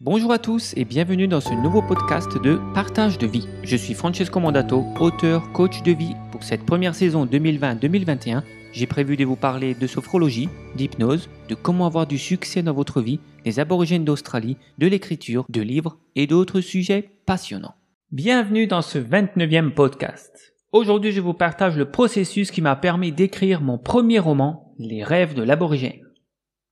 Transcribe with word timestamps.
Bonjour 0.00 0.30
à 0.30 0.38
tous 0.38 0.74
et 0.76 0.84
bienvenue 0.84 1.26
dans 1.26 1.40
ce 1.40 1.52
nouveau 1.52 1.82
podcast 1.82 2.40
de 2.40 2.60
Partage 2.72 3.18
de 3.18 3.26
vie. 3.26 3.48
Je 3.64 3.76
suis 3.76 3.94
Francesco 3.94 4.38
Mandato, 4.38 4.84
auteur, 5.00 5.50
coach 5.50 5.82
de 5.82 5.90
vie. 5.90 6.14
Pour 6.30 6.44
cette 6.44 6.64
première 6.64 6.94
saison 6.94 7.26
2020-2021, 7.26 8.44
j'ai 8.70 8.86
prévu 8.86 9.16
de 9.16 9.24
vous 9.24 9.34
parler 9.34 9.74
de 9.74 9.86
sophrologie, 9.88 10.48
d'hypnose, 10.76 11.28
de 11.48 11.56
comment 11.56 11.84
avoir 11.84 12.06
du 12.06 12.16
succès 12.16 12.62
dans 12.62 12.74
votre 12.74 13.00
vie, 13.00 13.18
des 13.44 13.58
aborigènes 13.58 14.04
d'Australie, 14.04 14.56
de 14.78 14.86
l'écriture, 14.86 15.44
de 15.48 15.62
livres 15.62 15.98
et 16.14 16.28
d'autres 16.28 16.60
sujets 16.60 17.10
passionnants. 17.26 17.74
Bienvenue 18.12 18.68
dans 18.68 18.82
ce 18.82 19.00
29e 19.00 19.72
podcast. 19.72 20.54
Aujourd'hui, 20.70 21.10
je 21.10 21.20
vous 21.20 21.34
partage 21.34 21.76
le 21.76 21.90
processus 21.90 22.52
qui 22.52 22.62
m'a 22.62 22.76
permis 22.76 23.10
d'écrire 23.10 23.62
mon 23.62 23.78
premier 23.78 24.20
roman, 24.20 24.72
Les 24.78 25.02
rêves 25.02 25.34
de 25.34 25.42
l'aborigène. 25.42 26.07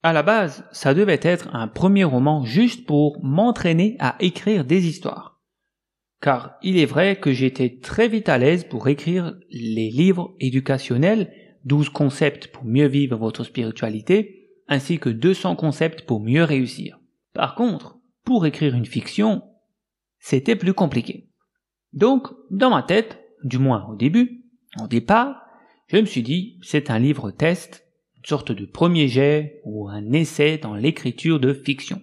À 0.06 0.12
la 0.12 0.22
base, 0.22 0.64
ça 0.70 0.94
devait 0.94 1.18
être 1.20 1.52
un 1.52 1.66
premier 1.66 2.04
roman 2.04 2.44
juste 2.44 2.86
pour 2.86 3.18
m'entraîner 3.24 3.96
à 3.98 4.14
écrire 4.20 4.64
des 4.64 4.86
histoires. 4.86 5.42
Car 6.22 6.58
il 6.62 6.78
est 6.78 6.86
vrai 6.86 7.16
que 7.16 7.32
j'étais 7.32 7.80
très 7.82 8.06
vite 8.06 8.28
à 8.28 8.38
l'aise 8.38 8.62
pour 8.62 8.86
écrire 8.86 9.36
les 9.50 9.90
livres 9.90 10.36
éducationnels, 10.38 11.32
12 11.64 11.88
concepts 11.88 12.46
pour 12.52 12.64
mieux 12.64 12.86
vivre 12.86 13.16
votre 13.16 13.42
spiritualité, 13.42 14.48
ainsi 14.68 15.00
que 15.00 15.08
200 15.08 15.56
concepts 15.56 16.02
pour 16.02 16.20
mieux 16.20 16.44
réussir. 16.44 17.00
Par 17.34 17.56
contre, 17.56 17.98
pour 18.24 18.46
écrire 18.46 18.76
une 18.76 18.86
fiction, 18.86 19.42
c'était 20.20 20.54
plus 20.54 20.72
compliqué. 20.72 21.30
Donc, 21.92 22.28
dans 22.52 22.70
ma 22.70 22.84
tête, 22.84 23.18
du 23.42 23.58
moins 23.58 23.84
au 23.90 23.96
début, 23.96 24.44
au 24.80 24.86
départ, 24.86 25.42
je 25.88 25.96
me 25.96 26.06
suis 26.06 26.22
dit, 26.22 26.60
c'est 26.62 26.90
un 26.90 27.00
livre 27.00 27.32
test 27.32 27.85
sorte 28.26 28.50
de 28.50 28.66
premier 28.66 29.06
jet 29.06 29.60
ou 29.64 29.88
un 29.88 30.12
essai 30.12 30.58
dans 30.58 30.74
l'écriture 30.74 31.38
de 31.38 31.52
fiction. 31.52 32.02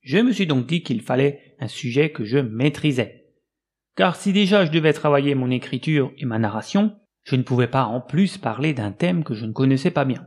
Je 0.00 0.18
me 0.18 0.32
suis 0.32 0.46
donc 0.46 0.66
dit 0.66 0.82
qu'il 0.82 1.02
fallait 1.02 1.56
un 1.60 1.68
sujet 1.68 2.10
que 2.10 2.24
je 2.24 2.38
maîtrisais. 2.38 3.26
Car 3.96 4.16
si 4.16 4.32
déjà 4.32 4.64
je 4.64 4.70
devais 4.70 4.94
travailler 4.94 5.34
mon 5.34 5.50
écriture 5.50 6.10
et 6.16 6.24
ma 6.24 6.38
narration, 6.38 6.96
je 7.22 7.36
ne 7.36 7.42
pouvais 7.42 7.66
pas 7.66 7.84
en 7.84 8.00
plus 8.00 8.38
parler 8.38 8.72
d'un 8.72 8.92
thème 8.92 9.24
que 9.24 9.34
je 9.34 9.44
ne 9.44 9.52
connaissais 9.52 9.90
pas 9.90 10.06
bien. 10.06 10.26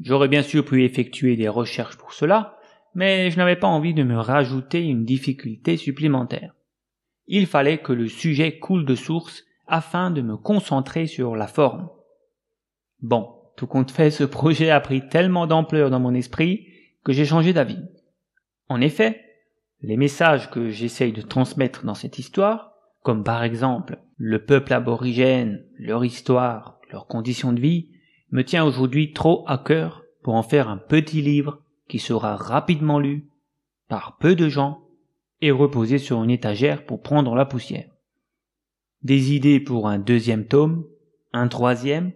J'aurais 0.00 0.28
bien 0.28 0.42
sûr 0.42 0.64
pu 0.64 0.84
effectuer 0.84 1.36
des 1.36 1.48
recherches 1.48 1.96
pour 1.96 2.12
cela, 2.12 2.58
mais 2.94 3.30
je 3.30 3.36
n'avais 3.36 3.56
pas 3.56 3.68
envie 3.68 3.94
de 3.94 4.02
me 4.02 4.18
rajouter 4.18 4.82
une 4.82 5.04
difficulté 5.04 5.76
supplémentaire. 5.76 6.54
Il 7.28 7.46
fallait 7.46 7.78
que 7.78 7.92
le 7.92 8.08
sujet 8.08 8.58
coule 8.58 8.84
de 8.84 8.96
source 8.96 9.44
afin 9.68 10.10
de 10.10 10.22
me 10.22 10.36
concentrer 10.36 11.06
sur 11.06 11.36
la 11.36 11.46
forme. 11.46 11.88
Bon, 13.00 13.35
tout 13.56 13.66
compte 13.66 13.90
fait, 13.90 14.10
ce 14.10 14.24
projet 14.24 14.70
a 14.70 14.80
pris 14.80 15.08
tellement 15.08 15.46
d'ampleur 15.46 15.90
dans 15.90 16.00
mon 16.00 16.14
esprit 16.14 16.68
que 17.04 17.12
j'ai 17.12 17.24
changé 17.24 17.52
d'avis. 17.52 17.82
En 18.68 18.80
effet, 18.80 19.22
les 19.82 19.96
messages 19.96 20.50
que 20.50 20.70
j'essaye 20.70 21.12
de 21.12 21.22
transmettre 21.22 21.84
dans 21.84 21.94
cette 21.94 22.18
histoire, 22.18 22.72
comme 23.02 23.24
par 23.24 23.42
exemple 23.44 23.98
le 24.18 24.44
peuple 24.44 24.72
aborigène, 24.72 25.64
leur 25.78 26.04
histoire, 26.04 26.80
leurs 26.90 27.06
conditions 27.06 27.52
de 27.52 27.60
vie, 27.60 27.88
me 28.30 28.44
tient 28.44 28.64
aujourd'hui 28.64 29.12
trop 29.12 29.44
à 29.46 29.58
cœur 29.58 30.04
pour 30.22 30.34
en 30.34 30.42
faire 30.42 30.68
un 30.68 30.78
petit 30.78 31.22
livre 31.22 31.62
qui 31.88 31.98
sera 31.98 32.36
rapidement 32.36 32.98
lu 32.98 33.28
par 33.88 34.16
peu 34.18 34.34
de 34.34 34.48
gens 34.48 34.82
et 35.40 35.50
reposé 35.50 35.98
sur 35.98 36.22
une 36.24 36.30
étagère 36.30 36.84
pour 36.84 37.02
prendre 37.02 37.34
la 37.34 37.44
poussière. 37.44 37.90
Des 39.02 39.34
idées 39.34 39.60
pour 39.60 39.88
un 39.88 39.98
deuxième 39.98 40.46
tome, 40.46 40.84
un 41.32 41.48
troisième, 41.48 42.12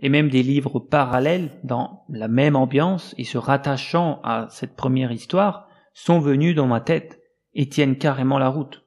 et 0.00 0.08
même 0.08 0.30
des 0.30 0.42
livres 0.42 0.80
parallèles 0.80 1.50
dans 1.62 2.04
la 2.08 2.28
même 2.28 2.56
ambiance 2.56 3.14
et 3.18 3.24
se 3.24 3.38
rattachant 3.38 4.20
à 4.24 4.48
cette 4.50 4.74
première 4.74 5.12
histoire 5.12 5.68
sont 5.94 6.18
venus 6.18 6.54
dans 6.54 6.66
ma 6.66 6.80
tête 6.80 7.20
et 7.54 7.68
tiennent 7.68 7.98
carrément 7.98 8.38
la 8.38 8.48
route. 8.48 8.84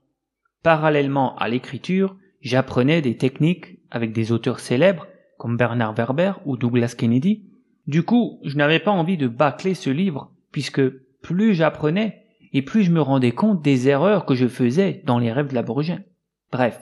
Parallèlement 0.63 1.35
à 1.35 1.47
l'écriture, 1.49 2.15
j'apprenais 2.41 3.01
des 3.01 3.17
techniques 3.17 3.79
avec 3.91 4.11
des 4.11 4.31
auteurs 4.31 4.59
célèbres 4.59 5.07
comme 5.37 5.57
Bernard 5.57 5.93
Werber 5.93 6.33
ou 6.45 6.57
Douglas 6.57 6.95
Kennedy. 6.97 7.49
Du 7.85 8.03
coup, 8.03 8.39
je 8.43 8.57
n'avais 8.57 8.79
pas 8.79 8.91
envie 8.91 9.17
de 9.17 9.27
bâcler 9.27 9.75
ce 9.75 9.89
livre 9.89 10.31
puisque 10.51 10.81
plus 11.21 11.53
j'apprenais 11.53 12.23
et 12.53 12.61
plus 12.61 12.83
je 12.83 12.91
me 12.91 13.01
rendais 13.01 13.31
compte 13.31 13.61
des 13.61 13.87
erreurs 13.87 14.25
que 14.25 14.35
je 14.35 14.47
faisais 14.47 15.03
dans 15.05 15.19
les 15.19 15.31
rêves 15.31 15.49
de 15.49 15.55
l'aborigène. 15.55 16.03
Bref, 16.51 16.79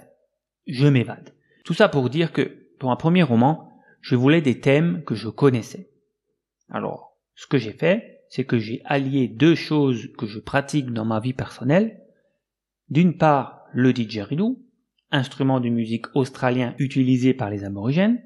je 0.68 0.88
m'évade. 0.88 1.34
Tout 1.66 1.74
ça 1.74 1.90
pour 1.90 2.10
dire 2.10 2.32
que, 2.32 2.68
pour 2.80 2.92
un 2.92 2.96
premier 2.96 3.24
roman, 3.24 3.71
je 4.02 4.16
voulais 4.16 4.42
des 4.42 4.60
thèmes 4.60 5.04
que 5.04 5.16
je 5.16 5.30
connaissais. 5.30 5.90
Alors, 6.70 7.18
ce 7.36 7.48
que 7.48 7.58
j'ai 7.58 7.74
fait, 7.74 8.22
c'est 8.30 8.46
que 8.46 8.60
j'ai 8.60 8.82
allié 8.86 9.28
deux 9.28 9.56
choses 9.56 10.10
que 10.18 10.26
je 10.26 10.40
pratique 10.40 10.92
dans 10.92 11.06
ma 11.06 11.20
vie 11.20 11.34
personnelle. 11.34 12.02
D'une 12.90 13.18
part, 13.18 13.66
le 13.74 13.94
didgeridoo, 13.94 14.60
instrument 15.12 15.60
de 15.60 15.70
musique 15.70 16.06
australien 16.16 16.76
utilisé 16.80 17.34
par 17.34 17.50
les 17.50 17.64
aborigènes, 17.64 18.22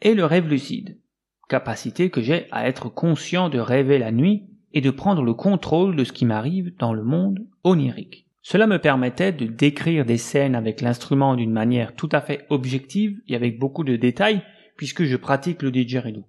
et 0.00 0.14
le 0.14 0.24
rêve 0.24 0.48
lucide, 0.48 1.00
capacité 1.48 2.08
que 2.10 2.22
j'ai 2.22 2.46
à 2.52 2.68
être 2.68 2.88
conscient 2.88 3.48
de 3.48 3.58
rêver 3.58 3.98
la 3.98 4.12
nuit 4.12 4.44
et 4.72 4.80
de 4.80 4.90
prendre 4.90 5.22
le 5.22 5.34
contrôle 5.34 5.96
de 5.96 6.04
ce 6.04 6.12
qui 6.12 6.24
m'arrive 6.24 6.76
dans 6.78 6.92
le 6.92 7.02
monde 7.02 7.46
onirique. 7.64 8.26
Cela 8.42 8.66
me 8.66 8.78
permettait 8.78 9.32
de 9.32 9.46
décrire 9.46 10.04
des 10.04 10.16
scènes 10.16 10.54
avec 10.54 10.80
l'instrument 10.80 11.34
d'une 11.34 11.50
manière 11.50 11.96
tout 11.96 12.08
à 12.12 12.20
fait 12.20 12.46
objective 12.48 13.20
et 13.26 13.34
avec 13.34 13.58
beaucoup 13.58 13.84
de 13.84 13.96
détails 13.96 14.42
puisque 14.78 15.04
je 15.04 15.16
pratique 15.16 15.60
le 15.60 15.72
didgeridoo. 15.72 16.24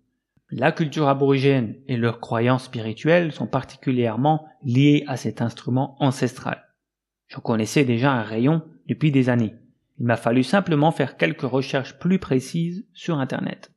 La 0.49 0.71
culture 0.71 1.07
aborigène 1.07 1.75
et 1.87 1.95
leurs 1.95 2.19
croyances 2.19 2.63
spirituelles 2.65 3.31
sont 3.31 3.45
particulièrement 3.45 4.47
liées 4.63 5.05
à 5.07 5.15
cet 5.15 5.43
instrument 5.43 5.95
ancestral. 5.99 6.65
Je 7.27 7.38
connaissais 7.38 7.85
déjà 7.85 8.11
un 8.11 8.23
rayon 8.23 8.63
depuis 8.88 9.11
des 9.11 9.29
années. 9.29 9.53
Il 9.99 10.07
m'a 10.07 10.17
fallu 10.17 10.43
simplement 10.43 10.91
faire 10.91 11.15
quelques 11.15 11.41
recherches 11.41 11.99
plus 11.99 12.17
précises 12.17 12.85
sur 12.91 13.19
Internet. 13.19 13.71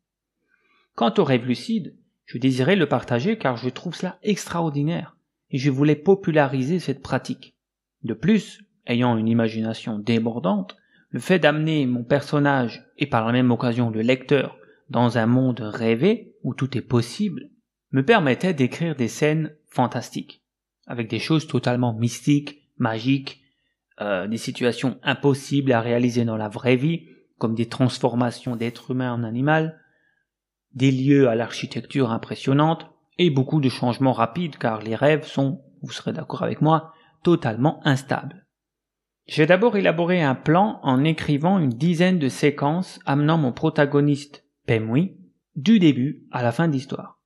Quant 0.95 1.13
au 1.19 1.25
rêve 1.25 1.45
lucide, 1.45 1.95
je 2.25 2.39
désirais 2.39 2.77
le 2.77 2.89
partager 2.89 3.37
car 3.37 3.59
je 3.59 3.69
trouve 3.69 3.95
cela 3.95 4.19
extraordinaire 4.23 5.17
et 5.51 5.59
je 5.59 5.71
voulais 5.71 5.97
populariser 5.97 6.79
cette 6.79 7.03
pratique. 7.03 7.55
De 8.05 8.15
plus, 8.15 8.65
ayant 8.87 9.19
une 9.19 9.29
imagination 9.29 9.99
débordante, 9.99 10.79
le 11.11 11.21
fait 11.21 11.39
d'amener 11.39 11.85
mon 11.85 12.05
personnage 12.05 12.87
et 12.97 13.07
par 13.07 13.27
la 13.27 13.33
même 13.33 13.51
occasion 13.51 13.91
le 13.91 14.01
lecteur 14.01 14.57
dans 14.93 15.17
un 15.17 15.27
monde 15.27 15.61
rêvé 15.61 16.37
où 16.45 16.55
tout 16.55 16.77
est 16.77 16.83
possible, 16.83 17.49
me 17.93 18.05
permettait 18.05 18.55
d'écrire 18.55 18.95
des 18.95 19.09
scènes 19.09 19.57
fantastiques, 19.67 20.45
avec 20.87 21.09
des 21.09 21.19
choses 21.19 21.47
totalement 21.47 21.95
mystiques, 21.95 22.69
magiques, 22.77 23.41
euh, 24.01 24.29
des 24.29 24.37
situations 24.37 24.99
impossibles 25.03 25.73
à 25.73 25.81
réaliser 25.81 26.25
dans 26.25 26.37
la 26.37 26.49
vraie 26.49 26.77
vie, 26.77 27.07
comme 27.39 27.55
des 27.55 27.69
transformations 27.69 28.55
d'êtres 28.55 28.91
humains 28.91 29.13
en 29.13 29.25
animal, 29.25 29.81
des 30.75 30.93
lieux 30.93 31.29
à 31.29 31.35
l'architecture 31.35 32.11
impressionnante, 32.11 32.87
et 33.19 33.31
beaucoup 33.31 33.61
de 33.61 33.69
changements 33.69 34.13
rapides 34.13 34.57
car 34.57 34.83
les 34.83 34.95
rêves 34.95 35.27
sont, 35.27 35.63
vous 35.83 35.93
serez 35.93 36.13
d'accord 36.13 36.43
avec 36.43 36.61
moi, 36.61 36.93
totalement 37.23 37.81
instables. 37.87 38.47
J'ai 39.27 39.47
d'abord 39.47 39.77
élaboré 39.77 40.23
un 40.23 40.35
plan 40.35 40.81
en 40.83 41.03
écrivant 41.05 41.59
une 41.59 41.71
dizaine 41.71 42.19
de 42.19 42.29
séquences 42.29 43.01
amenant 43.07 43.39
mon 43.39 43.53
protagoniste 43.53 44.43
Pemui, 44.73 45.19
du 45.55 45.79
début 45.79 46.27
à 46.31 46.43
la 46.43 46.51
fin 46.51 46.67
de 46.67 46.73
l'histoire. 46.73 47.21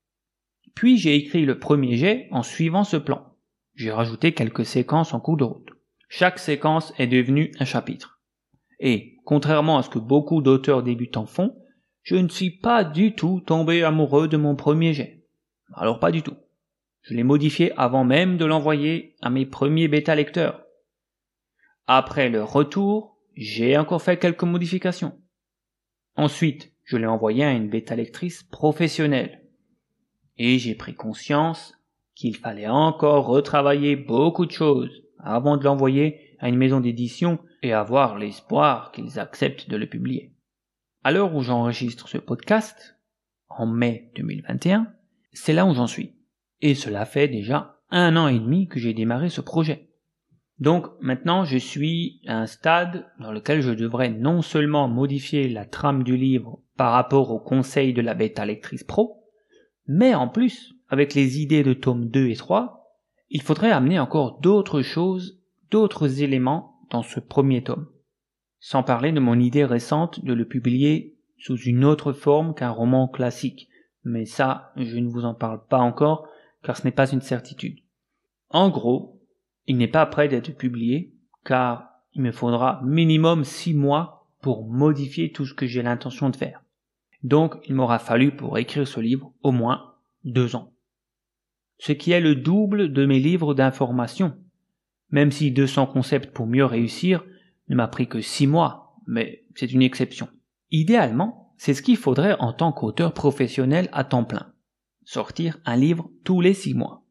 Puis 0.74 0.98
j'ai 0.98 1.14
écrit 1.14 1.44
le 1.44 1.60
premier 1.60 1.96
jet 1.96 2.26
en 2.32 2.42
suivant 2.42 2.82
ce 2.82 2.96
plan. 2.96 3.36
J'ai 3.76 3.92
rajouté 3.92 4.32
quelques 4.32 4.66
séquences 4.66 5.14
en 5.14 5.20
cours 5.20 5.36
de 5.36 5.44
route. 5.44 5.68
Chaque 6.08 6.40
séquence 6.40 6.92
est 6.98 7.06
devenue 7.06 7.52
un 7.60 7.64
chapitre. 7.64 8.20
Et, 8.80 9.18
contrairement 9.24 9.78
à 9.78 9.84
ce 9.84 9.90
que 9.90 10.00
beaucoup 10.00 10.42
d'auteurs 10.42 10.82
débutants 10.82 11.26
font, 11.26 11.56
je 12.02 12.16
ne 12.16 12.28
suis 12.28 12.50
pas 12.50 12.82
du 12.82 13.14
tout 13.14 13.40
tombé 13.46 13.84
amoureux 13.84 14.26
de 14.26 14.36
mon 14.36 14.56
premier 14.56 14.92
jet. 14.92 15.24
Alors 15.72 16.00
pas 16.00 16.10
du 16.10 16.22
tout. 16.22 16.36
Je 17.02 17.14
l'ai 17.14 17.22
modifié 17.22 17.72
avant 17.76 18.02
même 18.02 18.38
de 18.38 18.44
l'envoyer 18.44 19.14
à 19.22 19.30
mes 19.30 19.46
premiers 19.46 19.86
bêta 19.86 20.16
lecteurs. 20.16 20.64
Après 21.86 22.28
le 22.28 22.42
retour, 22.42 23.20
j'ai 23.36 23.78
encore 23.78 24.02
fait 24.02 24.18
quelques 24.18 24.42
modifications. 24.42 25.16
Ensuite, 26.16 26.75
je 26.86 26.96
l'ai 26.96 27.06
envoyé 27.06 27.44
à 27.44 27.52
une 27.52 27.68
bêta 27.68 27.96
lectrice 27.96 28.44
professionnelle. 28.44 29.42
Et 30.38 30.58
j'ai 30.58 30.74
pris 30.74 30.94
conscience 30.94 31.74
qu'il 32.14 32.36
fallait 32.36 32.68
encore 32.68 33.26
retravailler 33.26 33.96
beaucoup 33.96 34.46
de 34.46 34.52
choses 34.52 35.02
avant 35.18 35.56
de 35.56 35.64
l'envoyer 35.64 36.36
à 36.38 36.48
une 36.48 36.56
maison 36.56 36.80
d'édition 36.80 37.40
et 37.62 37.72
avoir 37.72 38.16
l'espoir 38.16 38.92
qu'ils 38.92 39.18
acceptent 39.18 39.68
de 39.68 39.76
le 39.76 39.86
publier. 39.86 40.32
À 41.02 41.10
l'heure 41.10 41.34
où 41.34 41.42
j'enregistre 41.42 42.08
ce 42.08 42.18
podcast, 42.18 42.96
en 43.48 43.66
mai 43.66 44.12
2021, 44.14 44.86
c'est 45.32 45.52
là 45.52 45.66
où 45.66 45.74
j'en 45.74 45.88
suis. 45.88 46.14
Et 46.60 46.74
cela 46.74 47.04
fait 47.04 47.28
déjà 47.28 47.80
un 47.90 48.16
an 48.16 48.28
et 48.28 48.38
demi 48.38 48.68
que 48.68 48.78
j'ai 48.78 48.94
démarré 48.94 49.28
ce 49.28 49.40
projet. 49.40 49.88
Donc 50.60 50.86
maintenant 51.00 51.44
je 51.44 51.58
suis 51.58 52.20
à 52.26 52.38
un 52.38 52.46
stade 52.46 53.06
dans 53.18 53.32
lequel 53.32 53.60
je 53.60 53.72
devrais 53.72 54.10
non 54.10 54.40
seulement 54.40 54.88
modifier 54.88 55.48
la 55.48 55.64
trame 55.64 56.02
du 56.02 56.16
livre 56.16 56.60
par 56.76 56.92
rapport 56.92 57.30
au 57.30 57.38
conseil 57.38 57.92
de 57.92 58.02
la 58.02 58.14
bêta 58.14 58.44
lectrice 58.44 58.84
pro, 58.84 59.24
mais 59.86 60.14
en 60.14 60.28
plus, 60.28 60.74
avec 60.88 61.14
les 61.14 61.40
idées 61.40 61.62
de 61.62 61.72
tome 61.72 62.08
2 62.08 62.28
et 62.28 62.36
3, 62.36 62.76
il 63.30 63.42
faudrait 63.42 63.70
amener 63.70 63.98
encore 63.98 64.40
d'autres 64.40 64.82
choses, 64.82 65.40
d'autres 65.70 66.22
éléments 66.22 66.80
dans 66.90 67.02
ce 67.02 67.20
premier 67.20 67.62
tome. 67.62 67.88
Sans 68.60 68.82
parler 68.82 69.12
de 69.12 69.20
mon 69.20 69.38
idée 69.38 69.64
récente 69.64 70.24
de 70.24 70.32
le 70.32 70.46
publier 70.46 71.16
sous 71.38 71.56
une 71.56 71.84
autre 71.84 72.12
forme 72.12 72.54
qu'un 72.54 72.70
roman 72.70 73.08
classique. 73.08 73.68
Mais 74.04 74.24
ça, 74.24 74.72
je 74.76 74.96
ne 74.96 75.08
vous 75.08 75.24
en 75.24 75.34
parle 75.34 75.64
pas 75.66 75.78
encore, 75.78 76.28
car 76.62 76.76
ce 76.76 76.84
n'est 76.84 76.92
pas 76.92 77.10
une 77.10 77.20
certitude. 77.20 77.80
En 78.50 78.70
gros, 78.70 79.20
il 79.66 79.76
n'est 79.76 79.88
pas 79.88 80.06
prêt 80.06 80.28
d'être 80.28 80.56
publié, 80.56 81.12
car 81.44 81.90
il 82.14 82.22
me 82.22 82.32
faudra 82.32 82.80
minimum 82.84 83.44
six 83.44 83.74
mois 83.74 84.28
pour 84.40 84.66
modifier 84.68 85.32
tout 85.32 85.44
ce 85.44 85.54
que 85.54 85.66
j'ai 85.66 85.82
l'intention 85.82 86.30
de 86.30 86.36
faire. 86.36 86.62
Donc, 87.26 87.56
il 87.66 87.74
m'aura 87.74 87.98
fallu 87.98 88.30
pour 88.30 88.56
écrire 88.56 88.86
ce 88.86 89.00
livre 89.00 89.32
au 89.42 89.50
moins 89.50 89.94
deux 90.22 90.54
ans. 90.54 90.72
Ce 91.76 91.90
qui 91.90 92.12
est 92.12 92.20
le 92.20 92.36
double 92.36 92.92
de 92.92 93.04
mes 93.04 93.18
livres 93.18 93.52
d'information. 93.52 94.38
Même 95.10 95.32
si 95.32 95.50
200 95.50 95.88
concepts 95.88 96.32
pour 96.32 96.46
mieux 96.46 96.64
réussir 96.64 97.24
ne 97.68 97.74
m'a 97.74 97.88
pris 97.88 98.06
que 98.06 98.20
six 98.20 98.46
mois, 98.46 98.94
mais 99.08 99.44
c'est 99.56 99.72
une 99.72 99.82
exception. 99.82 100.28
Idéalement, 100.70 101.52
c'est 101.56 101.74
ce 101.74 101.82
qu'il 101.82 101.96
faudrait 101.96 102.36
en 102.38 102.52
tant 102.52 102.70
qu'auteur 102.70 103.12
professionnel 103.12 103.88
à 103.90 104.04
temps 104.04 104.24
plein. 104.24 104.52
Sortir 105.02 105.58
un 105.64 105.74
livre 105.74 106.08
tous 106.22 106.40
les 106.40 106.54
six 106.54 106.74
mois. 106.74 107.02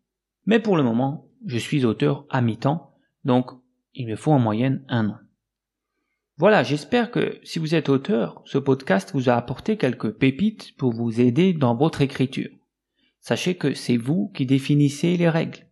Mais 0.46 0.60
pour 0.60 0.78
le 0.78 0.84
moment, 0.84 1.28
je 1.46 1.58
suis 1.58 1.84
auteur 1.84 2.26
à 2.30 2.40
mi-temps, 2.40 2.96
donc 3.26 3.52
il 3.94 4.08
me 4.08 4.16
faut 4.16 4.32
en 4.32 4.40
moyenne 4.40 4.86
un 4.88 5.10
an. 5.10 5.18
Voilà, 6.38 6.64
j'espère 6.64 7.12
que 7.12 7.40
si 7.44 7.60
vous 7.60 7.76
êtes 7.76 7.88
auteur, 7.88 8.42
ce 8.44 8.58
podcast 8.58 9.12
vous 9.14 9.30
a 9.30 9.36
apporté 9.36 9.78
quelques 9.78 10.12
pépites 10.12 10.76
pour 10.76 10.92
vous 10.92 11.22
aider 11.22 11.54
dans 11.54 11.76
votre 11.76 12.02
écriture. 12.02 12.52
Sachez 13.22 13.56
que 13.56 13.74
c'est 13.74 13.96
vous 13.96 14.32
qui 14.36 14.46
définissez 14.46 15.16
les 15.16 15.30
règles. 15.30 15.66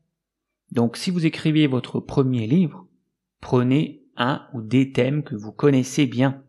Donc 0.72 0.96
si 0.96 1.12
vous 1.12 1.26
écrivez 1.26 1.68
votre 1.68 2.00
premier 2.00 2.48
livre, 2.48 2.88
prenez 3.42 4.04
un 4.16 4.48
ou 4.54 4.62
des 4.62 4.94
thèmes 4.94 5.24
que 5.24 5.36
vous 5.36 5.52
connaissez 5.52 6.08
bien, 6.08 6.44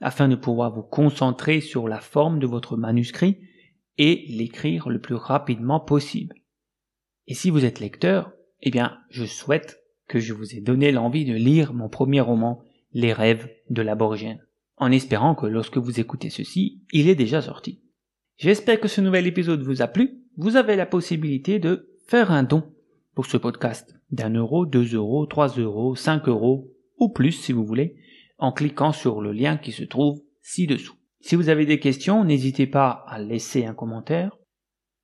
afin 0.00 0.26
de 0.28 0.34
pouvoir 0.34 0.74
vous 0.74 0.82
concentrer 0.82 1.60
sur 1.60 1.86
la 1.86 2.00
forme 2.00 2.40
de 2.40 2.48
votre 2.48 2.76
manuscrit 2.76 3.38
et 3.98 4.24
l'écrire 4.28 4.88
le 4.88 5.00
plus 5.00 5.14
rapidement 5.14 5.78
possible. 5.78 6.34
Et 7.28 7.34
si 7.34 7.50
vous 7.50 7.64
êtes 7.64 7.78
lecteur, 7.78 8.32
eh 8.62 8.72
bien, 8.72 8.98
je 9.10 9.24
souhaite 9.24 9.80
que 10.08 10.18
je 10.18 10.34
vous 10.34 10.56
ai 10.56 10.60
donné 10.60 10.90
l'envie 10.90 11.24
de 11.24 11.34
lire 11.34 11.72
mon 11.72 11.88
premier 11.88 12.20
roman, 12.20 12.60
Les 12.94 13.12
rêves 13.12 13.50
de 13.70 13.82
l'aborigène, 13.82 14.40
en 14.76 14.90
espérant 14.92 15.34
que 15.34 15.46
lorsque 15.46 15.78
vous 15.78 16.00
écoutez 16.00 16.30
ceci, 16.30 16.80
il 16.92 17.08
est 17.08 17.16
déjà 17.16 17.42
sorti. 17.42 17.82
J'espère 18.36 18.80
que 18.80 18.88
ce 18.88 19.00
nouvel 19.00 19.26
épisode 19.26 19.62
vous 19.62 19.82
a 19.82 19.88
plu. 19.88 20.22
Vous 20.36 20.56
avez 20.56 20.76
la 20.76 20.86
possibilité 20.86 21.58
de 21.58 21.94
faire 22.06 22.30
un 22.30 22.44
don 22.44 22.72
pour 23.14 23.26
ce 23.26 23.36
podcast 23.36 23.94
d'un 24.10 24.30
euro, 24.30 24.64
deux 24.64 24.94
euros, 24.94 25.26
trois 25.26 25.48
euros, 25.48 25.96
cinq 25.96 26.28
euros 26.28 26.70
ou 26.98 27.08
plus 27.08 27.32
si 27.32 27.52
vous 27.52 27.64
voulez, 27.64 27.96
en 28.38 28.52
cliquant 28.52 28.92
sur 28.92 29.20
le 29.20 29.32
lien 29.32 29.56
qui 29.56 29.72
se 29.72 29.84
trouve 29.84 30.20
ci-dessous. 30.40 30.94
Si 31.20 31.34
vous 31.34 31.48
avez 31.48 31.66
des 31.66 31.80
questions, 31.80 32.24
n'hésitez 32.24 32.66
pas 32.66 33.04
à 33.08 33.18
laisser 33.18 33.64
un 33.66 33.74
commentaire. 33.74 34.36